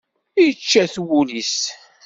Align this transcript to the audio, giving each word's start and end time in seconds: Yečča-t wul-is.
Yečča-t 0.43 0.95
wul-is. 1.03 1.57